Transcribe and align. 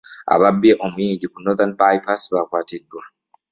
Ababbye 0.33 0.73
omuyindi 0.85 1.25
ku 1.31 1.37
Northern 1.43 1.73
by 1.81 1.95
pass' 2.05 2.29
bakwatiddwa. 2.33 3.03